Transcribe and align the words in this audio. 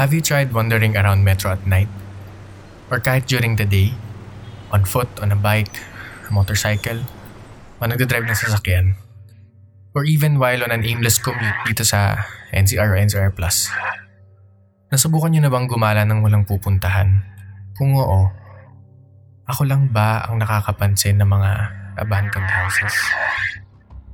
Have 0.00 0.16
you 0.16 0.24
tried 0.24 0.56
wandering 0.56 0.96
around 0.96 1.28
Metro 1.28 1.52
at 1.52 1.60
night? 1.68 1.92
Or 2.88 3.04
kahit 3.04 3.28
during 3.28 3.60
the 3.60 3.68
day? 3.68 3.92
On 4.72 4.80
foot, 4.88 5.12
on 5.20 5.28
a 5.28 5.36
bike, 5.36 5.76
a 6.24 6.32
motorcycle, 6.32 7.04
o 7.76 7.84
nagdadrive 7.84 8.24
ng 8.24 8.32
sasakyan? 8.32 8.96
Or 9.92 10.08
even 10.08 10.40
while 10.40 10.64
on 10.64 10.72
an 10.72 10.88
aimless 10.88 11.20
commute 11.20 11.68
dito 11.68 11.84
sa 11.84 12.16
NCR 12.48 12.88
o 12.88 12.96
NCR 12.96 13.36
Plus? 13.36 13.68
Nasubukan 14.88 15.36
niyo 15.36 15.44
na 15.44 15.52
bang 15.52 15.68
gumala 15.68 16.08
ng 16.08 16.24
walang 16.24 16.48
pupuntahan? 16.48 17.20
Kung 17.76 17.92
oo, 17.92 18.32
ako 19.52 19.68
lang 19.68 19.92
ba 19.92 20.24
ang 20.24 20.40
nakakapansin 20.40 21.20
ng 21.20 21.28
mga 21.28 21.50
abandoned 22.00 22.48
houses? 22.48 22.96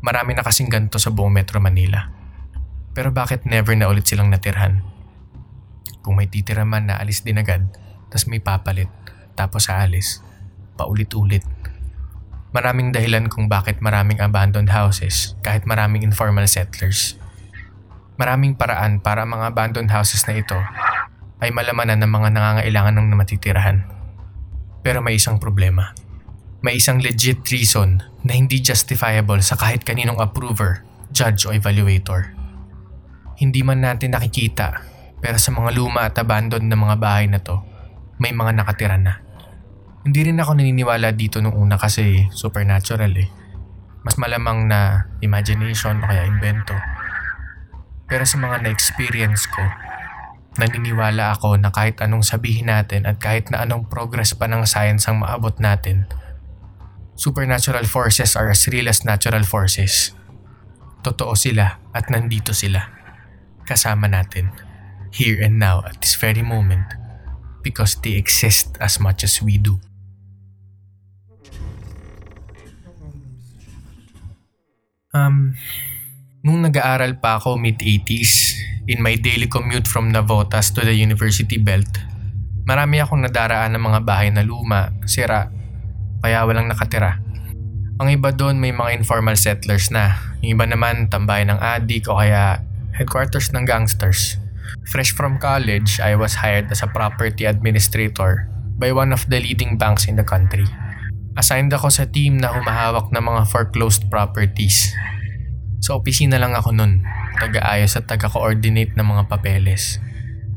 Marami 0.02 0.34
na 0.34 0.42
kasing 0.42 0.66
ganito 0.66 0.98
sa 0.98 1.14
buong 1.14 1.30
Metro 1.30 1.62
Manila. 1.62 2.10
Pero 2.90 3.14
bakit 3.14 3.46
never 3.46 3.78
na 3.78 3.87
ulit 3.87 4.02
silang 4.10 4.34
natirhan? 4.34 4.95
Kung 6.06 6.23
may 6.23 6.30
titira 6.30 6.62
man 6.62 6.87
na 6.87 7.02
alis 7.02 7.27
din 7.27 7.42
agad, 7.42 7.66
tas 8.15 8.30
may 8.30 8.38
papalit, 8.38 8.87
tapos 9.34 9.66
aalis, 9.66 10.23
paulit-ulit. 10.79 11.42
Maraming 12.55 12.95
dahilan 12.95 13.27
kung 13.27 13.51
bakit 13.51 13.82
maraming 13.82 14.23
abandoned 14.23 14.70
houses 14.70 15.34
kahit 15.42 15.66
maraming 15.66 16.06
informal 16.06 16.46
settlers. 16.46 17.19
Maraming 18.23 18.55
paraan 18.55 19.02
para 19.02 19.27
ang 19.27 19.34
mga 19.34 19.51
abandoned 19.51 19.91
houses 19.91 20.23
na 20.30 20.38
ito 20.38 20.55
ay 21.43 21.51
malamanan 21.51 21.98
ng 21.98 22.09
mga 22.15 22.29
nangangailangan 22.38 22.95
ng 23.02 23.18
matitirahan. 23.18 23.79
Pero 24.87 25.02
may 25.02 25.18
isang 25.18 25.43
problema. 25.43 25.91
May 26.63 26.79
isang 26.79 27.02
legit 27.02 27.43
reason 27.51 27.98
na 28.23 28.38
hindi 28.38 28.63
justifiable 28.63 29.43
sa 29.43 29.59
kahit 29.59 29.82
kaninong 29.82 30.23
approver, 30.23 30.87
judge 31.10 31.45
o 31.45 31.52
evaluator. 31.52 32.30
Hindi 33.43 33.66
man 33.66 33.82
natin 33.82 34.15
nakikita 34.15 34.95
pero 35.20 35.40
sa 35.40 35.50
mga 35.52 35.70
luma 35.72 36.06
at 36.06 36.16
abandoned 36.20 36.68
na 36.68 36.76
mga 36.76 36.96
bahay 37.00 37.26
na 37.26 37.40
to, 37.40 37.60
may 38.20 38.32
mga 38.32 38.52
nakatira 38.56 38.96
na. 39.00 39.20
Hindi 40.06 40.30
rin 40.30 40.38
ako 40.38 40.54
naniniwala 40.56 41.12
dito 41.18 41.42
nung 41.42 41.58
una 41.58 41.74
kasi 41.76 42.30
supernatural 42.30 43.10
eh. 43.18 43.28
Mas 44.06 44.14
malamang 44.23 44.70
na 44.70 45.10
imagination 45.18 45.98
o 45.98 46.06
kaya 46.06 46.30
invento. 46.30 46.78
Pero 48.06 48.23
sa 48.23 48.38
mga 48.38 48.62
na-experience 48.62 49.50
ko, 49.50 49.66
naniniwala 50.62 51.34
ako 51.34 51.58
na 51.58 51.74
kahit 51.74 51.98
anong 51.98 52.23
sabihin 52.23 52.70
natin 52.70 53.04
at 53.04 53.18
kahit 53.18 53.51
na 53.51 53.66
anong 53.66 53.90
progress 53.90 54.32
pa 54.32 54.46
ng 54.46 54.62
science 54.62 55.10
ang 55.10 55.20
maabot 55.26 55.58
natin, 55.58 56.06
supernatural 57.18 57.84
forces 57.84 58.38
are 58.38 58.48
as 58.48 58.62
real 58.70 58.86
as 58.86 59.02
natural 59.02 59.42
forces. 59.42 60.14
Totoo 61.02 61.34
sila 61.34 61.82
at 61.90 62.08
nandito 62.14 62.54
sila. 62.54 62.95
Kasama 63.66 64.06
natin. 64.06 64.66
Here 65.16 65.41
and 65.41 65.56
now 65.56 65.81
at 65.88 66.04
this 66.04 66.12
very 66.20 66.44
moment. 66.44 66.84
Because 67.64 67.97
they 68.04 68.20
exist 68.20 68.76
as 68.78 69.00
much 69.00 69.25
as 69.25 69.41
we 69.41 69.56
do. 69.56 69.81
Um, 75.16 75.56
nung 76.44 76.60
nag-aaral 76.60 77.16
pa 77.16 77.41
ako 77.41 77.56
mid-80s, 77.56 78.53
in 78.86 79.00
my 79.00 79.16
daily 79.16 79.48
commute 79.48 79.88
from 79.88 80.12
Navotas 80.12 80.70
to 80.76 80.84
the 80.84 80.92
University 80.92 81.56
Belt, 81.56 81.88
marami 82.69 83.00
akong 83.00 83.25
nadaraan 83.25 83.75
ng 83.75 83.82
mga 83.82 84.00
bahay 84.04 84.28
na 84.28 84.44
luma, 84.44 84.92
sira, 85.08 85.48
kaya 86.20 86.44
walang 86.44 86.68
nakatira. 86.68 87.18
Ang 87.96 88.12
iba 88.12 88.28
doon 88.28 88.60
may 88.60 88.76
mga 88.76 89.00
informal 89.00 89.41
settlers 89.41 89.88
na. 89.88 90.20
Yung 90.44 90.60
iba 90.60 90.68
naman 90.68 91.08
tambay 91.08 91.48
ng 91.48 91.56
adik 91.56 92.12
o 92.12 92.20
kaya 92.20 92.60
headquarters 92.92 93.56
ng 93.56 93.64
gangsters. 93.64 94.36
Fresh 94.87 95.19
from 95.19 95.38
college, 95.43 95.99
I 95.99 96.15
was 96.15 96.38
hired 96.38 96.71
as 96.71 96.82
a 96.82 96.91
property 96.91 97.44
administrator 97.44 98.47
by 98.77 98.93
one 98.93 99.10
of 99.10 99.25
the 99.27 99.41
leading 99.41 99.81
banks 99.81 100.06
in 100.06 100.15
the 100.15 100.27
country. 100.27 100.66
Assigned 101.37 101.72
ako 101.75 101.93
sa 101.93 102.09
team 102.09 102.41
na 102.41 102.53
humahawak 102.53 103.12
ng 103.12 103.21
mga 103.21 103.43
foreclosed 103.53 104.09
properties. 104.09 104.97
Sa 105.84 106.00
opisina 106.00 106.41
lang 106.41 106.56
ako 106.56 106.72
nun, 106.72 107.04
taga-ayos 107.37 108.00
at 108.00 108.09
taga-coordinate 108.09 108.97
ng 108.97 109.06
mga 109.06 109.28
papeles. 109.28 110.00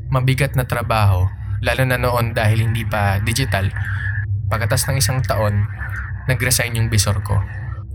Mabigat 0.08 0.56
na 0.56 0.64
trabaho, 0.64 1.28
lalo 1.60 1.82
na 1.84 2.00
noon 2.00 2.32
dahil 2.32 2.64
hindi 2.64 2.88
pa 2.88 3.20
digital. 3.20 3.68
Pagkatas 4.48 4.88
ng 4.88 4.96
isang 4.98 5.20
taon, 5.20 5.68
nag-resign 6.26 6.80
yung 6.80 6.88
bisor 6.88 7.20
ko. 7.20 7.36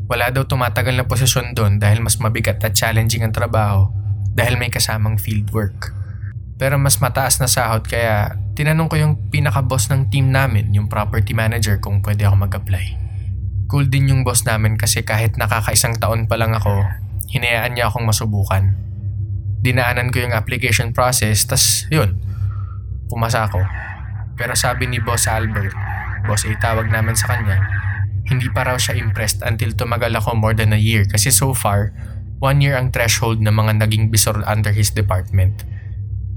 Wala 0.05 0.29
daw 0.29 0.45
tumatagal 0.45 0.93
na 0.93 1.09
posisyon 1.09 1.57
doon 1.57 1.81
dahil 1.81 2.05
mas 2.05 2.21
mabigat 2.21 2.61
at 2.61 2.77
challenging 2.77 3.25
ang 3.25 3.33
trabaho 3.33 3.89
dahil 4.37 4.61
may 4.61 4.69
kasamang 4.69 5.17
field 5.17 5.49
work. 5.49 5.95
Pero 6.55 6.79
mas 6.79 7.03
mataas 7.03 7.43
na 7.43 7.51
sahod 7.51 7.83
kaya 7.83 8.39
tinanong 8.55 8.87
ko 8.87 8.95
yung 8.95 9.13
pinaka-boss 9.27 9.91
ng 9.91 10.07
team 10.07 10.31
namin, 10.31 10.71
yung 10.71 10.87
property 10.87 11.35
manager 11.35 11.83
kung 11.83 11.99
pwede 11.99 12.23
ako 12.23 12.47
mag-apply. 12.47 12.85
Cool 13.67 13.91
din 13.91 14.07
yung 14.07 14.21
boss 14.23 14.47
namin 14.47 14.79
kasi 14.79 15.03
kahit 15.03 15.35
nakakaisang 15.35 15.99
taon 15.99 16.31
pa 16.31 16.39
lang 16.39 16.55
ako, 16.55 16.87
hinayaan 17.27 17.75
niya 17.75 17.91
akong 17.91 18.07
masubukan. 18.07 18.71
Dinaanan 19.59 20.15
ko 20.15 20.23
yung 20.23 20.31
application 20.31 20.95
process, 20.95 21.43
tas 21.43 21.89
yun, 21.91 22.15
pumasa 23.11 23.51
ako. 23.51 23.59
Pero 24.39 24.55
sabi 24.55 24.87
ni 24.87 25.03
Boss 25.03 25.27
Albert, 25.27 25.75
Boss 26.23 26.47
A 26.47 26.53
tawag 26.55 26.87
namin 26.87 27.19
sa 27.19 27.35
kanya, 27.35 27.59
hindi 28.25 28.47
pa 28.47 28.63
raw 28.63 28.77
siya 28.79 28.95
impressed 28.95 29.43
until 29.43 29.75
tumagal 29.75 30.13
ako 30.15 30.33
more 30.39 30.55
than 30.55 30.71
a 30.71 30.79
year 30.79 31.03
kasi 31.03 31.29
so 31.29 31.51
far, 31.51 31.91
one 32.39 32.63
year 32.63 32.79
ang 32.79 32.95
threshold 32.95 33.43
ng 33.43 33.51
mga 33.51 33.83
naging 33.83 34.07
bisor 34.07 34.39
under 34.47 34.71
his 34.71 34.93
department. 34.93 35.65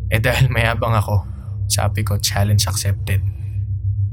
Eh 0.08 0.20
dahil 0.20 0.48
mayabang 0.48 0.96
ako, 0.96 1.24
sabi 1.68 2.00
ko 2.00 2.16
challenge 2.16 2.64
accepted. 2.64 3.20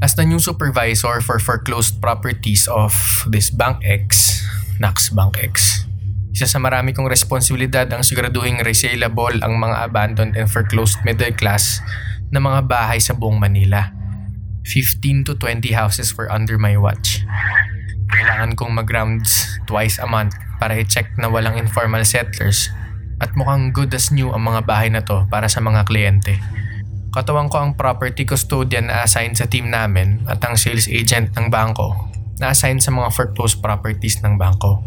As 0.03 0.13
the 0.19 0.27
new 0.27 0.43
supervisor 0.43 1.23
for 1.23 1.39
foreclosed 1.39 2.03
properties 2.03 2.67
of 2.67 2.91
this 3.31 3.47
Bank 3.47 3.79
X, 3.87 4.43
Nax 4.77 5.07
Bank 5.15 5.39
X, 5.39 5.87
isa 6.35 6.51
sa 6.51 6.59
marami 6.59 6.91
kong 6.91 7.07
responsibilidad 7.07 7.87
ang 7.87 8.03
siguraduhing 8.03 8.59
resaleable 8.59 9.39
ang 9.39 9.55
mga 9.55 9.87
abandoned 9.87 10.35
and 10.35 10.51
foreclosed 10.51 10.99
middle 11.07 11.31
class 11.31 11.79
na 12.27 12.43
mga 12.43 12.67
bahay 12.67 12.99
sa 12.99 13.15
buong 13.15 13.39
Manila. 13.39 13.95
15 14.67 15.31
to 15.31 15.33
20 15.39 15.71
houses 15.71 16.11
were 16.19 16.27
under 16.27 16.59
my 16.59 16.75
watch. 16.75 17.23
Kailangan 18.11 18.59
kong 18.59 18.75
mag-rounds 18.75 19.47
twice 19.63 19.95
a 19.95 20.09
month 20.11 20.35
para 20.59 20.75
i-check 20.75 21.07
na 21.15 21.31
walang 21.31 21.55
informal 21.55 22.03
settlers 22.03 22.67
at 23.19 23.31
mukhang 23.39 23.71
good 23.71 23.91
as 23.95 24.11
new 24.11 24.31
ang 24.31 24.43
mga 24.43 24.67
bahay 24.67 24.89
na 24.91 25.03
to 25.03 25.23
para 25.31 25.47
sa 25.47 25.63
mga 25.63 25.87
kliyente. 25.87 26.35
Katawan 27.15 27.47
ko 27.47 27.63
ang 27.63 27.71
property 27.79 28.27
custodian 28.27 28.91
na 28.91 29.07
assign 29.07 29.31
sa 29.39 29.47
team 29.47 29.71
namin 29.71 30.27
at 30.27 30.43
ang 30.43 30.59
sales 30.59 30.91
agent 30.91 31.31
ng 31.31 31.47
bangko 31.47 31.95
na 32.43 32.51
assign 32.51 32.83
sa 32.83 32.91
mga 32.91 33.07
foreclosed 33.15 33.63
properties 33.63 34.19
ng 34.19 34.35
bangko. 34.35 34.83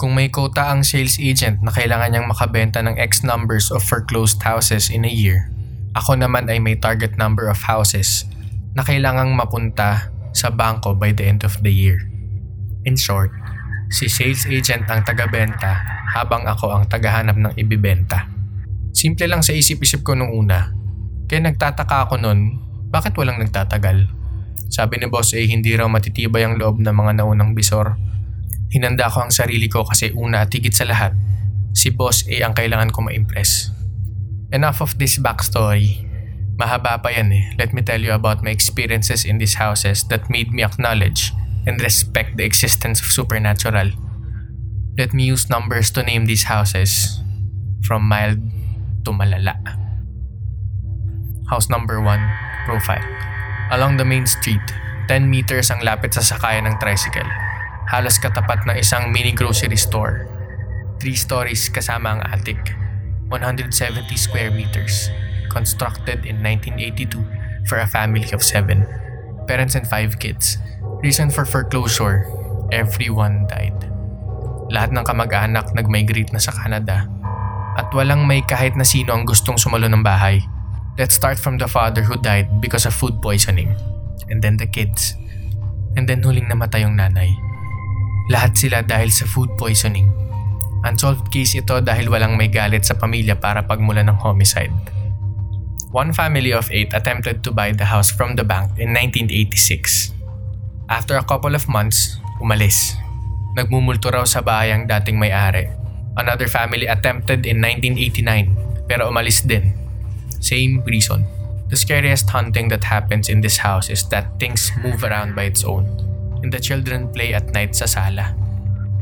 Kung 0.00 0.16
may 0.16 0.32
quota 0.32 0.72
ang 0.72 0.80
sales 0.80 1.20
agent 1.20 1.60
na 1.60 1.68
kailangan 1.68 2.08
niyang 2.16 2.28
makabenta 2.32 2.80
ng 2.80 2.96
X 2.96 3.20
numbers 3.20 3.68
of 3.68 3.84
foreclosed 3.84 4.40
houses 4.40 4.88
in 4.88 5.04
a 5.04 5.12
year, 5.12 5.52
ako 5.92 6.16
naman 6.16 6.48
ay 6.48 6.56
may 6.56 6.80
target 6.80 7.20
number 7.20 7.52
of 7.52 7.60
houses 7.68 8.24
na 8.72 8.80
kailangang 8.80 9.36
mapunta 9.36 10.08
sa 10.32 10.48
bangko 10.48 10.96
by 10.96 11.12
the 11.12 11.28
end 11.28 11.44
of 11.44 11.60
the 11.60 11.68
year. 11.68 12.00
In 12.88 12.96
short, 12.96 13.28
si 13.90 14.06
sales 14.06 14.46
agent 14.46 14.86
ang 14.86 15.02
tagabenta 15.02 15.82
habang 16.14 16.46
ako 16.46 16.70
ang 16.70 16.84
tagahanap 16.86 17.34
ng 17.34 17.58
ibibenta. 17.58 18.30
Simple 18.94 19.26
lang 19.26 19.42
sa 19.42 19.50
isip-isip 19.50 20.06
ko 20.06 20.14
nung 20.14 20.30
una. 20.30 20.70
Kaya 21.26 21.42
nagtataka 21.42 22.06
ako 22.06 22.22
nun, 22.22 22.58
bakit 22.90 23.18
walang 23.18 23.42
nagtatagal? 23.42 24.06
Sabi 24.70 25.02
ni 25.02 25.10
Boss 25.10 25.34
A 25.34 25.42
hindi 25.42 25.74
raw 25.74 25.90
matitibay 25.90 26.46
ang 26.46 26.54
loob 26.54 26.78
ng 26.78 26.94
mga 26.94 27.22
naunang 27.22 27.58
bisor. 27.58 27.98
Hinanda 28.70 29.10
ko 29.10 29.26
ang 29.26 29.34
sarili 29.34 29.66
ko 29.66 29.82
kasi 29.82 30.14
una 30.14 30.46
at 30.46 30.54
higit 30.54 30.70
sa 30.70 30.86
lahat, 30.86 31.14
si 31.74 31.90
Boss 31.90 32.22
A 32.30 32.46
ang 32.46 32.54
kailangan 32.54 32.94
ko 32.94 33.02
ma-impress. 33.02 33.74
Enough 34.54 34.82
of 34.86 34.90
this 35.02 35.18
backstory. 35.18 36.06
Mahaba 36.54 37.02
pa 37.02 37.10
yan 37.10 37.34
eh. 37.34 37.44
Let 37.58 37.74
me 37.74 37.82
tell 37.82 37.98
you 37.98 38.14
about 38.14 38.46
my 38.46 38.54
experiences 38.54 39.26
in 39.26 39.42
these 39.42 39.58
houses 39.58 40.06
that 40.10 40.30
made 40.30 40.54
me 40.54 40.62
acknowledge 40.62 41.34
and 41.66 41.80
respect 41.80 42.36
the 42.36 42.44
existence 42.44 43.00
of 43.00 43.08
supernatural. 43.12 43.92
Let 44.96 45.12
me 45.12 45.24
use 45.24 45.48
numbers 45.48 45.90
to 45.96 46.02
name 46.02 46.26
these 46.26 46.44
houses 46.44 47.20
from 47.84 48.04
mild 48.04 48.38
to 49.04 49.10
malala. 49.12 49.56
House 51.48 51.68
number 51.68 52.00
1, 52.00 52.20
profile. 52.66 53.02
Along 53.70 53.96
the 53.96 54.04
main 54.04 54.26
street, 54.26 54.62
10 55.08 55.26
meters 55.26 55.70
ang 55.74 55.82
lapit 55.82 56.14
sa 56.14 56.22
sakayan 56.22 56.70
ng 56.70 56.78
tricycle. 56.78 57.26
Halos 57.90 58.22
katapat 58.22 58.62
ng 58.70 58.78
isang 58.78 59.10
mini 59.10 59.34
grocery 59.34 59.74
store. 59.74 60.30
3 61.02 61.10
stories 61.16 61.66
kasama 61.66 62.18
ang 62.18 62.22
attic. 62.30 62.78
170 63.32 63.72
square 64.14 64.54
meters. 64.54 65.10
Constructed 65.50 66.22
in 66.22 66.38
1982 66.38 67.18
for 67.66 67.82
a 67.82 67.88
family 67.90 68.30
of 68.30 68.46
7. 68.46 68.86
Parents 69.50 69.74
and 69.74 69.82
5 69.82 70.22
kids. 70.22 70.62
Reason 71.02 71.26
for 71.26 71.42
foreclosure, 71.42 72.22
everyone 72.70 73.50
died. 73.50 73.74
Lahat 74.70 74.94
ng 74.94 75.02
kamag-anak 75.02 75.74
nag-migrate 75.74 76.30
na 76.30 76.38
sa 76.38 76.54
Canada 76.54 77.10
At 77.74 77.90
walang 77.90 78.30
may 78.30 78.46
kahit 78.46 78.78
na 78.78 78.86
sino 78.86 79.10
ang 79.10 79.26
gustong 79.26 79.58
sumalo 79.58 79.90
ng 79.90 80.06
bahay. 80.06 80.38
Let's 80.98 81.18
start 81.18 81.38
from 81.38 81.58
the 81.58 81.66
father 81.66 82.06
who 82.06 82.14
died 82.18 82.62
because 82.62 82.86
of 82.86 82.94
food 82.94 83.18
poisoning. 83.18 83.74
And 84.30 84.38
then 84.38 84.54
the 84.54 84.70
kids. 84.70 85.18
And 85.98 86.06
then 86.06 86.22
huling 86.22 86.46
namatay 86.46 86.86
yung 86.86 86.98
nanay. 86.98 87.34
Lahat 88.30 88.54
sila 88.54 88.86
dahil 88.86 89.10
sa 89.10 89.26
food 89.26 89.50
poisoning. 89.58 90.10
Unsolved 90.86 91.26
case 91.34 91.58
ito 91.58 91.82
dahil 91.82 92.06
walang 92.06 92.38
may 92.38 92.46
galit 92.46 92.86
sa 92.86 92.94
pamilya 92.94 93.34
para 93.34 93.66
pagmula 93.66 94.06
ng 94.06 94.18
homicide. 94.18 94.99
One 95.90 96.14
family 96.14 96.54
of 96.54 96.70
eight 96.70 96.94
attempted 96.94 97.42
to 97.42 97.50
buy 97.50 97.74
the 97.74 97.90
house 97.90 98.14
from 98.14 98.38
the 98.38 98.46
bank 98.46 98.78
in 98.78 98.94
1986. 98.94 100.14
After 100.86 101.18
a 101.18 101.26
couple 101.26 101.58
of 101.58 101.66
months, 101.66 102.22
umalis. 102.38 102.94
Nagmumulto 103.58 104.14
raw 104.14 104.22
sa 104.22 104.38
bahay 104.38 104.70
ang 104.70 104.86
dating 104.86 105.18
may-ari. 105.18 105.66
Another 106.14 106.46
family 106.46 106.86
attempted 106.86 107.42
in 107.42 107.58
1989 107.58 108.86
pero 108.86 109.10
umalis 109.10 109.42
din 109.42 109.74
Same 110.38 110.80
reason. 110.86 111.26
The 111.68 111.76
scariest 111.76 112.30
haunting 112.30 112.70
that 112.70 112.86
happens 112.86 113.28
in 113.28 113.42
this 113.42 113.58
house 113.58 113.90
is 113.90 114.06
that 114.08 114.38
things 114.40 114.72
move 114.82 115.04
around 115.04 115.36
by 115.36 115.50
its 115.50 115.62
own. 115.62 115.90
And 116.42 116.54
the 116.54 116.58
children 116.58 117.12
play 117.12 117.34
at 117.34 117.52
night 117.52 117.76
sa 117.76 117.84
sala. 117.84 118.32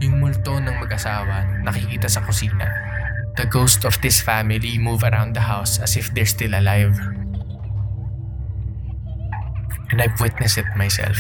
Yung 0.02 0.19
multo 0.25 0.58
ng 0.58 0.76
mag-asawa 0.82 1.62
nakikita 1.62 2.11
sa 2.11 2.25
kusina. 2.25 2.67
The 3.38 3.46
ghost 3.46 3.87
of 3.87 3.94
this 4.02 4.19
family 4.19 4.82
move 4.82 5.06
around 5.06 5.38
the 5.38 5.46
house 5.46 5.79
as 5.79 5.94
if 5.94 6.11
they're 6.11 6.26
still 6.26 6.58
alive. 6.58 6.99
And 9.94 10.02
I've 10.02 10.19
witnessed 10.19 10.58
it 10.58 10.67
myself. 10.75 11.14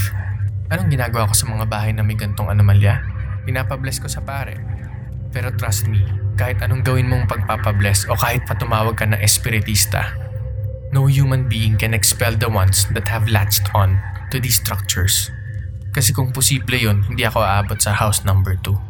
Anong 0.66 0.90
ginagawa 0.90 1.30
ko 1.30 1.34
sa 1.38 1.46
mga 1.46 1.70
bahay 1.70 1.94
na 1.94 2.02
may 2.02 2.18
gantong 2.18 2.50
anomalya? 2.50 3.06
Pinapabless 3.46 4.02
ko 4.02 4.10
sa 4.10 4.18
pare. 4.18 4.58
Pero 5.30 5.54
trust 5.54 5.86
me, 5.86 6.02
kahit 6.34 6.58
anong 6.58 6.82
gawin 6.82 7.06
mong 7.06 7.30
pagpapabless 7.30 8.10
o 8.10 8.18
kahit 8.18 8.42
patumawag 8.50 8.98
ka 8.98 9.06
ng 9.06 9.22
espiritista, 9.22 10.10
no 10.90 11.06
human 11.06 11.46
being 11.46 11.78
can 11.78 11.94
expel 11.94 12.34
the 12.34 12.50
ones 12.50 12.90
that 12.98 13.06
have 13.06 13.30
latched 13.30 13.70
on 13.78 13.94
to 14.34 14.42
these 14.42 14.58
structures. 14.58 15.30
Kasi 15.94 16.10
kung 16.10 16.34
posible 16.34 16.82
yun, 16.82 17.06
hindi 17.06 17.22
ako 17.22 17.46
aabot 17.46 17.78
sa 17.78 17.94
house 17.94 18.26
number 18.26 18.58
2. 18.66 18.87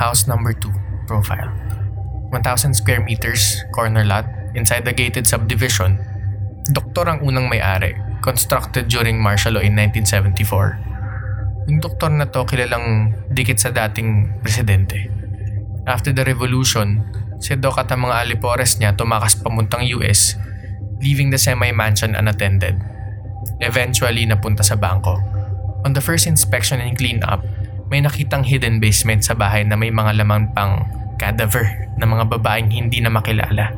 House 0.00 0.24
number 0.24 0.56
2, 0.56 0.72
profile. 1.04 1.52
1,000 2.32 2.72
square 2.72 3.04
meters, 3.04 3.60
corner 3.76 4.00
lot, 4.00 4.24
inside 4.56 4.88
the 4.88 4.96
gated 4.96 5.28
subdivision. 5.28 6.00
Doktor 6.72 7.04
ang 7.04 7.20
unang 7.20 7.52
may-ari 7.52 7.92
constructed 8.24 8.88
during 8.88 9.20
martial 9.20 9.60
law 9.60 9.64
in 9.64 9.76
1974. 9.76 11.68
Yung 11.68 11.84
doktor 11.84 12.08
na 12.08 12.24
to 12.32 12.48
kilalang 12.48 13.12
dikit 13.28 13.60
sa 13.60 13.68
dating 13.76 14.40
presidente. 14.40 15.12
After 15.84 16.16
the 16.16 16.24
revolution, 16.24 17.04
si 17.36 17.52
Doc 17.60 17.76
at 17.76 17.92
ang 17.92 18.08
mga 18.08 18.24
alipores 18.24 18.80
niya 18.80 18.96
tumakas 18.96 19.36
pamuntang 19.36 19.84
US, 20.00 20.32
leaving 21.04 21.28
the 21.28 21.36
semi-mansion 21.36 22.16
unattended. 22.16 22.80
Eventually, 23.60 24.24
napunta 24.24 24.64
sa 24.64 24.80
bangko. 24.80 25.20
On 25.84 25.92
the 25.92 26.00
first 26.00 26.24
inspection 26.24 26.80
and 26.80 26.96
clean-up, 26.96 27.44
may 27.90 28.00
nakitang 28.00 28.46
hidden 28.46 28.78
basement 28.78 29.26
sa 29.26 29.34
bahay 29.34 29.66
na 29.66 29.74
may 29.74 29.90
mga 29.90 30.22
lamang 30.22 30.48
pang 30.54 30.86
cadaver 31.18 31.90
na 31.98 32.06
mga 32.06 32.30
babaeng 32.38 32.70
hindi 32.70 33.02
na 33.02 33.10
makilala. 33.12 33.74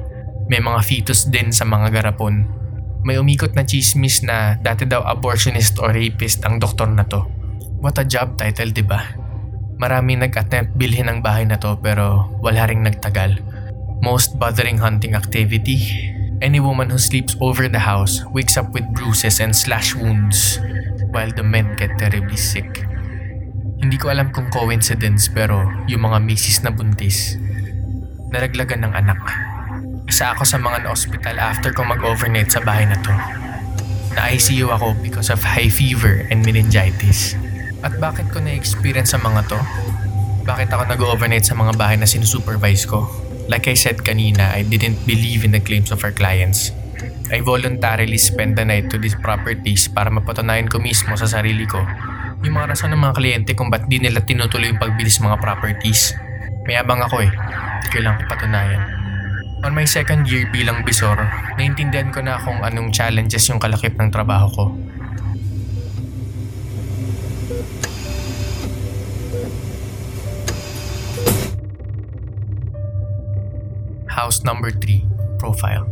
May 0.47 0.61
mga 0.61 0.81
fetus 0.85 1.27
din 1.33 1.51
sa 1.51 1.65
mga 1.65 1.89
garapon 1.91 2.63
may 3.03 3.19
umikot 3.19 3.59
na 3.59 3.67
chismis 3.67 4.23
na 4.23 4.55
dati 4.55 4.87
daw 4.87 5.03
abortionist 5.03 5.83
o 5.83 5.91
rapist 5.91 6.47
ang 6.47 6.63
doktor 6.63 6.87
na 6.87 7.03
to. 7.03 7.27
What 7.83 7.99
a 7.99 8.07
job 8.07 8.39
title, 8.39 8.71
di 8.71 8.87
ba? 8.87 9.03
Marami 9.83 10.15
nag-attempt 10.15 10.79
bilhin 10.79 11.11
ang 11.11 11.19
bahay 11.19 11.43
na 11.43 11.59
to 11.59 11.75
pero 11.83 12.31
wala 12.39 12.71
ring 12.71 12.87
nagtagal. 12.87 13.43
Most 13.99 14.39
bothering 14.39 14.79
hunting 14.79 15.19
activity. 15.19 15.83
Any 16.39 16.63
woman 16.63 16.95
who 16.95 16.99
sleeps 16.99 17.35
over 17.43 17.67
the 17.67 17.83
house 17.83 18.23
wakes 18.31 18.55
up 18.55 18.71
with 18.71 18.87
bruises 18.95 19.43
and 19.43 19.51
slash 19.51 19.99
wounds 19.99 20.63
while 21.11 21.31
the 21.35 21.43
men 21.43 21.75
get 21.75 21.99
terribly 21.99 22.39
sick. 22.39 22.87
Hindi 23.83 23.99
ko 23.99 24.15
alam 24.15 24.31
kung 24.31 24.47
coincidence 24.47 25.27
pero 25.27 25.67
yung 25.91 26.07
mga 26.07 26.23
misis 26.23 26.63
na 26.63 26.71
buntis, 26.71 27.35
naraglagan 28.31 28.87
ng 28.87 28.95
anak. 28.95 29.19
Isa 30.07 30.31
ako 30.31 30.47
sa 30.47 30.63
mga 30.63 30.87
na-hospital 30.87 31.43
after 31.43 31.75
ko 31.75 31.83
mag-overnight 31.83 32.47
sa 32.47 32.63
bahay 32.63 32.87
na 32.87 32.95
to. 33.03 33.11
Na-ICU 34.15 34.71
ako 34.71 34.95
because 35.03 35.35
of 35.35 35.43
high 35.43 35.67
fever 35.67 36.23
and 36.31 36.47
meningitis. 36.47 37.35
At 37.83 37.99
bakit 37.99 38.31
ko 38.31 38.39
na-experience 38.39 39.19
sa 39.19 39.19
mga 39.19 39.51
to? 39.51 39.59
Bakit 40.47 40.71
ako 40.71 40.87
nag-overnight 40.87 41.43
sa 41.43 41.59
mga 41.59 41.75
bahay 41.75 41.99
na 41.99 42.07
sinusupervise 42.07 42.87
ko? 42.87 43.11
Like 43.51 43.67
I 43.67 43.75
said 43.75 43.99
kanina, 44.07 44.55
I 44.55 44.63
didn't 44.63 45.03
believe 45.11 45.43
in 45.43 45.51
the 45.51 45.63
claims 45.63 45.91
of 45.91 46.07
our 46.07 46.15
clients. 46.15 46.71
I 47.35 47.43
voluntarily 47.43 48.21
spend 48.23 48.55
the 48.55 48.63
night 48.63 48.95
to 48.95 48.97
these 49.03 49.19
properties 49.19 49.91
para 49.91 50.07
mapatunayan 50.07 50.71
ko 50.71 50.79
mismo 50.79 51.19
sa 51.19 51.27
sarili 51.27 51.67
ko 51.67 51.83
yung 52.43 52.59
mga 52.59 52.75
rason 52.75 52.91
ng 52.91 52.99
mga 52.99 53.15
kliyente 53.15 53.51
kung 53.55 53.71
ba't 53.71 53.87
di 53.87 54.03
nila 54.03 54.19
tinutuloy 54.27 54.75
yung 54.75 54.83
pagbilis 54.83 55.23
mga 55.23 55.39
properties. 55.39 56.11
Mayabang 56.67 56.99
ako 57.07 57.23
eh. 57.23 57.31
Kailangan 57.95 58.19
ko 58.19 58.25
patunayan. 58.27 58.83
On 59.63 59.71
my 59.71 59.87
second 59.87 60.27
year 60.27 60.51
bilang 60.51 60.83
bisor, 60.83 61.15
naintindihan 61.55 62.11
ko 62.11 62.19
na 62.19 62.35
kung 62.43 62.59
anong 62.67 62.91
challenges 62.91 63.47
yung 63.47 63.63
kalakip 63.63 63.95
ng 63.95 64.11
trabaho 64.11 64.51
ko. 64.51 64.65
House 74.11 74.43
number 74.43 74.75
3, 74.75 75.39
profile. 75.39 75.87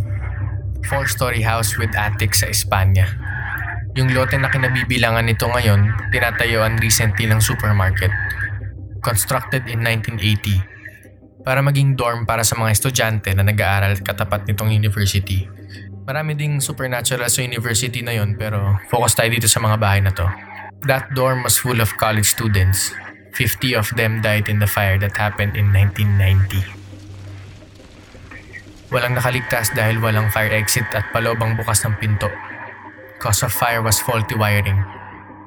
Four-story 0.91 1.47
house 1.47 1.79
with 1.79 1.95
attic 1.95 2.35
sa 2.35 2.51
Espanya. 2.51 3.20
Yung 4.01 4.17
lote 4.17 4.41
na 4.41 4.49
kinabibilangan 4.49 5.29
nito 5.29 5.45
ngayon, 5.45 6.09
tinatayuan 6.09 6.81
recently 6.81 7.29
ng 7.29 7.37
supermarket. 7.37 8.09
Constructed 9.05 9.69
in 9.69 9.85
1980, 9.85 11.45
para 11.45 11.61
maging 11.61 12.01
dorm 12.01 12.25
para 12.25 12.41
sa 12.41 12.57
mga 12.57 12.73
estudyante 12.73 13.29
na 13.37 13.45
nag-aaral 13.45 14.01
katapat 14.01 14.49
nitong 14.49 14.73
university. 14.73 15.45
Marami 16.09 16.33
ding 16.33 16.65
supernatural 16.65 17.29
sa 17.29 17.45
university 17.45 18.01
na 18.01 18.17
yon 18.17 18.41
pero 18.41 18.81
focus 18.89 19.21
tayo 19.21 19.29
dito 19.37 19.45
sa 19.53 19.61
mga 19.61 19.77
bahay 19.77 20.01
na 20.01 20.17
to. 20.17 20.25
That 20.89 21.13
dorm 21.13 21.45
was 21.45 21.61
full 21.61 21.85
of 21.85 21.93
college 22.01 22.25
students. 22.25 22.97
50 23.37 23.77
of 23.77 23.93
them 24.01 24.25
died 24.25 24.49
in 24.49 24.65
the 24.65 24.69
fire 24.69 24.97
that 24.97 25.13
happened 25.21 25.61
in 25.61 25.77
1990. 25.77 26.57
Walang 28.89 29.13
nakaligtas 29.13 29.77
dahil 29.77 30.01
walang 30.01 30.33
fire 30.33 30.57
exit 30.57 30.89
at 30.97 31.13
palobang 31.13 31.53
bukas 31.53 31.85
ng 31.85 32.01
pinto. 32.01 32.33
Cause 33.21 33.45
of 33.45 33.53
fire 33.53 33.85
was 33.85 34.01
faulty 34.01 34.33
wiring. 34.33 34.81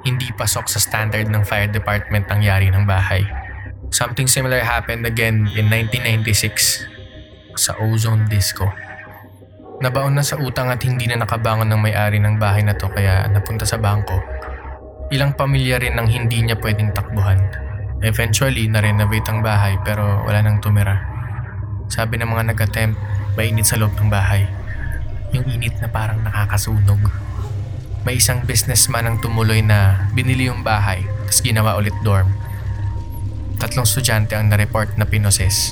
Hindi 0.05 0.29
pasok 0.29 0.69
sa 0.69 0.77
standard 0.77 1.25
ng 1.25 1.41
fire 1.41 1.65
department 1.65 2.29
ang 2.29 2.45
yari 2.45 2.69
ng 2.69 2.85
bahay. 2.85 3.25
Something 3.89 4.29
similar 4.29 4.61
happened 4.61 5.09
again 5.09 5.49
in 5.57 5.73
1996 5.73 6.85
sa 7.57 7.73
Ozone 7.81 8.29
Disco. 8.29 8.69
Nabaon 9.81 10.13
na 10.13 10.21
sa 10.21 10.37
utang 10.37 10.69
at 10.69 10.85
hindi 10.85 11.09
na 11.09 11.25
nakabangon 11.25 11.65
ng 11.65 11.81
may-ari 11.81 12.21
ng 12.21 12.37
bahay 12.37 12.61
na 12.61 12.77
to 12.77 12.93
kaya 12.93 13.25
napunta 13.25 13.65
sa 13.65 13.81
bangko. 13.81 14.21
Ilang 15.09 15.33
pamilya 15.33 15.81
rin 15.81 15.97
ang 15.97 16.05
hindi 16.05 16.45
niya 16.45 16.61
pwedeng 16.61 16.93
takbuhan. 16.93 17.41
Eventually, 18.05 18.69
na-renovate 18.69 19.33
ang 19.33 19.41
bahay 19.41 19.81
pero 19.81 20.21
wala 20.29 20.45
nang 20.45 20.61
tumira. 20.61 21.01
Sabi 21.89 22.21
ng 22.21 22.29
mga 22.29 22.53
nag-attempt, 22.53 23.01
mainit 23.33 23.65
sa 23.65 23.81
loob 23.81 23.97
ng 23.97 24.13
bahay. 24.13 24.45
Yung 25.33 25.49
init 25.49 25.73
na 25.81 25.89
parang 25.89 26.21
nakakasunog. 26.21 27.01
May 28.03 28.19
isang 28.19 28.43
businessman 28.43 29.07
ang 29.07 29.17
tumuloy 29.23 29.63
na 29.63 30.07
binili 30.11 30.51
yung 30.51 30.61
bahay 30.61 31.03
tapos 31.23 31.39
ginawa 31.39 31.79
ulit 31.79 31.95
dorm 32.03 32.43
Tatlong 33.63 33.87
estudyante 33.87 34.35
ang 34.35 34.51
na-report 34.51 34.99
na 34.99 35.07
pinoses. 35.07 35.71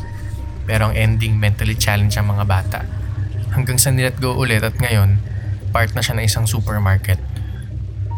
Pero 0.63 0.87
ang 0.87 0.93
ending 0.95 1.35
mentally 1.35 1.75
challenged 1.75 2.15
ang 2.15 2.31
mga 2.31 2.47
bata. 2.47 2.79
Hanggang 3.51 3.75
sa 3.75 3.91
nilet 3.91 4.15
go 4.15 4.31
ulit 4.31 4.63
at 4.63 4.79
ngayon, 4.79 5.19
part 5.75 5.91
na 5.91 5.99
siya 5.99 6.15
ng 6.15 6.23
isang 6.23 6.47
supermarket. 6.47 7.19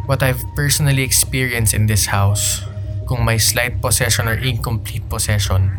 What 0.05 0.21
I've 0.21 0.45
personally 0.53 1.01
experienced 1.01 1.73
in 1.73 1.89
this 1.89 2.13
house, 2.13 2.61
kung 3.09 3.25
may 3.25 3.41
slight 3.41 3.81
possession 3.81 4.29
or 4.29 4.37
incomplete 4.37 5.09
possession, 5.09 5.73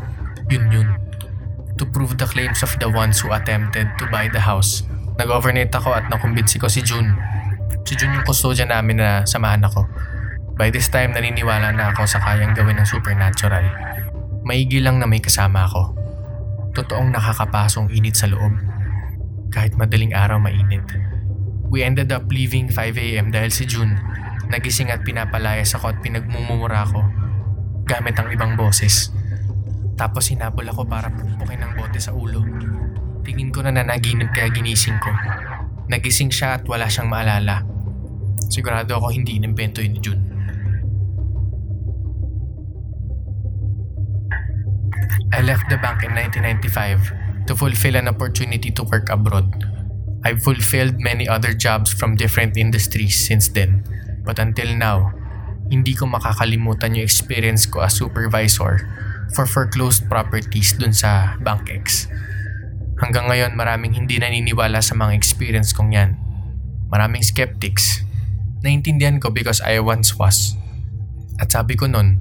yun 0.51 0.73
yun. 0.75 0.89
To 1.79 1.87
prove 1.87 2.19
the 2.19 2.27
claims 2.27 2.67
of 2.67 2.75
the 2.83 2.91
ones 2.91 3.23
who 3.23 3.31
attempted 3.31 3.95
to 4.03 4.11
buy 4.11 4.27
the 4.27 4.43
house, 4.43 4.83
nag-overnight 5.23 5.71
ako 5.71 5.95
at 5.95 6.11
nakumbinsi 6.11 6.59
ko 6.59 6.67
si 6.67 6.83
June. 6.83 7.15
Si 7.85 7.95
June 7.95 8.17
yung 8.17 8.27
kustodya 8.27 8.65
namin 8.65 9.01
na 9.01 9.23
samahan 9.29 9.65
ako. 9.65 9.85
By 10.57 10.73
this 10.73 10.89
time, 10.89 11.13
naniniwala 11.13 11.73
na 11.77 11.93
ako 11.93 12.09
sa 12.09 12.19
kayang 12.23 12.57
gawin 12.57 12.81
ng 12.81 12.89
supernatural. 12.89 13.65
Maigi 14.45 14.81
lang 14.81 15.01
na 15.01 15.07
may 15.09 15.21
kasama 15.21 15.69
ako. 15.69 15.93
Totoong 16.73 17.13
nakakapasong 17.13 17.93
init 17.93 18.17
sa 18.17 18.27
loob. 18.31 18.57
Kahit 19.53 19.77
madaling 19.77 20.17
araw 20.17 20.41
mainit. 20.41 20.85
We 21.69 21.85
ended 21.85 22.11
up 22.15 22.27
leaving 22.31 22.71
5am 22.71 23.35
dahil 23.35 23.51
si 23.51 23.67
June, 23.67 23.99
Nagising 24.49 24.93
at 24.93 25.01
pinapalayas 25.03 25.73
ako 25.75 25.97
at 25.97 25.99
pinagmumura 26.05 26.85
ko 26.85 27.01
gamit 27.89 28.17
ang 28.21 28.29
ibang 28.33 28.57
boses. 28.57 29.13
Tapos 29.99 30.29
hinabol 30.29 30.67
ako 30.69 30.85
para 30.85 31.09
pumpukin 31.11 31.65
ng 31.65 31.73
bote 31.79 31.99
sa 31.99 32.13
ulo. 32.13 32.45
Tingin 33.25 33.51
ko 33.51 33.65
na 33.65 33.73
nanaginip 33.73 34.31
kaya 34.37 34.53
ginising 34.53 35.01
ko. 35.01 35.11
Nagising 35.89 36.29
siya 36.29 36.61
at 36.61 36.65
wala 36.69 36.87
siyang 36.87 37.09
maalala. 37.09 37.74
Sigurado 38.55 38.95
ako 38.95 39.11
hindi 39.11 39.35
inimbento 39.35 39.83
yun 39.83 39.99
ni 39.99 40.01
Jun. 40.01 40.21
I 45.35 45.43
left 45.43 45.67
the 45.67 45.75
bank 45.83 46.07
in 46.07 46.15
1995 46.15 47.51
to 47.51 47.59
fulfill 47.59 47.99
an 47.99 48.07
opportunity 48.07 48.71
to 48.71 48.87
work 48.87 49.11
abroad. 49.11 49.51
I've 50.23 50.47
fulfilled 50.47 51.03
many 51.03 51.27
other 51.27 51.51
jobs 51.51 51.91
from 51.91 52.15
different 52.15 52.55
industries 52.55 53.19
since 53.19 53.51
then, 53.51 53.83
but 54.23 54.39
until 54.39 54.71
now, 54.79 55.11
hindi 55.75 55.99
ko 55.99 56.07
makakalimutan 56.07 56.95
yung 56.95 57.03
experience 57.03 57.67
ko 57.67 57.83
as 57.83 57.99
supervisor 57.99 58.87
for 59.35 59.51
foreclosed 59.51 60.07
properties 60.07 60.79
dun 60.79 60.95
sa 60.95 61.35
BankX. 61.43 62.07
Hanggang 63.03 63.27
ngayon 63.27 63.59
maraming 63.59 63.99
hindi 63.99 64.23
naniniwala 64.23 64.79
sa 64.79 64.95
mga 64.95 65.19
experience 65.19 65.75
kong 65.75 65.91
yan. 65.91 66.15
Maraming 66.95 67.27
skeptics. 67.27 68.07
Naintindihan 68.65 69.21
ko 69.21 69.29
because 69.29 69.61
I 69.61 69.77
once 69.85 70.17
was. 70.17 70.57
At 71.37 71.53
sabi 71.53 71.77
ko 71.77 71.85
nun, 71.85 72.17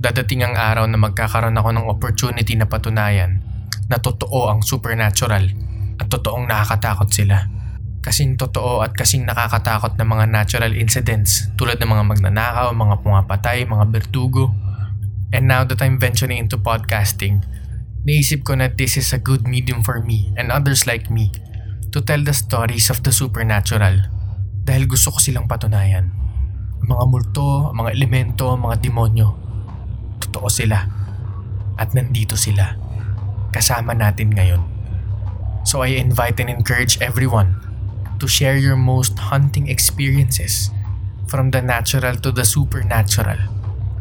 dadating 0.00 0.40
ang 0.40 0.56
araw 0.56 0.88
na 0.88 0.96
magkakaroon 0.96 1.60
ako 1.60 1.68
ng 1.76 1.86
opportunity 1.86 2.56
na 2.56 2.64
patunayan 2.64 3.44
na 3.92 4.00
totoo 4.00 4.48
ang 4.48 4.64
supernatural 4.64 5.52
at 6.00 6.08
totoong 6.08 6.48
nakakatakot 6.48 7.12
sila. 7.12 7.44
Kasing 8.00 8.40
totoo 8.40 8.80
at 8.80 8.96
kasing 8.96 9.28
nakakatakot 9.28 9.94
na 10.00 10.08
mga 10.08 10.32
natural 10.32 10.72
incidents 10.72 11.52
tulad 11.60 11.76
ng 11.76 11.92
mga 11.92 12.04
magnanakaw, 12.08 12.72
mga 12.72 12.96
pumapatay, 13.04 13.68
mga 13.68 13.84
bertugo. 13.92 14.48
And 15.28 15.44
now 15.44 15.62
that 15.68 15.84
I'm 15.84 16.00
venturing 16.00 16.40
into 16.40 16.56
podcasting, 16.56 17.44
naisip 18.08 18.48
ko 18.48 18.56
na 18.56 18.72
this 18.72 18.96
is 18.96 19.12
a 19.12 19.20
good 19.20 19.44
medium 19.44 19.84
for 19.84 20.00
me 20.00 20.32
and 20.40 20.48
others 20.48 20.88
like 20.88 21.12
me 21.12 21.30
to 21.92 22.00
tell 22.00 22.24
the 22.24 22.32
stories 22.32 22.88
of 22.88 23.04
the 23.04 23.12
supernatural 23.12 24.21
dahil 24.62 24.86
gusto 24.86 25.10
ko 25.10 25.18
silang 25.18 25.50
patunayan. 25.50 26.10
Ang 26.82 26.88
mga 26.88 27.04
multo, 27.06 27.70
ang 27.70 27.76
mga 27.82 27.90
elemento, 27.94 28.54
ang 28.54 28.66
mga 28.66 28.82
demonyo, 28.82 29.28
totoo 30.22 30.48
sila 30.50 30.86
at 31.78 31.94
nandito 31.94 32.38
sila 32.38 32.78
kasama 33.50 33.92
natin 33.92 34.32
ngayon. 34.32 34.62
So 35.62 35.82
I 35.82 35.98
invite 35.98 36.42
and 36.42 36.50
encourage 36.50 36.98
everyone 36.98 37.58
to 38.18 38.26
share 38.26 38.58
your 38.58 38.78
most 38.78 39.18
haunting 39.18 39.70
experiences 39.70 40.70
from 41.26 41.50
the 41.50 41.62
natural 41.62 42.18
to 42.22 42.30
the 42.30 42.46
supernatural. 42.46 43.38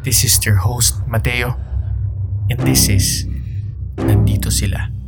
This 0.02 0.26
is 0.26 0.42
your 0.42 0.58
host, 0.62 1.06
Mateo, 1.06 1.54
and 2.50 2.58
this 2.66 2.90
is 2.90 3.30
Nandito 4.02 4.50
Sila. 4.50 5.01